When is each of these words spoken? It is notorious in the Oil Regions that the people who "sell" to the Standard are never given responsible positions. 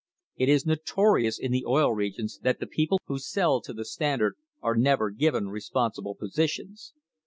It 0.35 0.49
is 0.49 0.65
notorious 0.65 1.37
in 1.37 1.51
the 1.51 1.63
Oil 1.67 1.93
Regions 1.93 2.39
that 2.41 2.59
the 2.59 2.65
people 2.65 2.99
who 3.05 3.19
"sell" 3.19 3.61
to 3.61 3.71
the 3.71 3.85
Standard 3.85 4.33
are 4.59 4.73
never 4.73 5.11
given 5.11 5.49
responsible 5.49 6.15
positions. 6.15 6.95